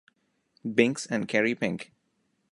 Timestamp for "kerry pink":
1.27-1.91